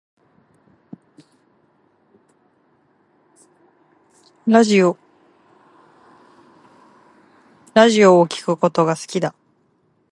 [4.47, 4.97] ラジオ
[8.19, 9.35] を聴くことが好きだ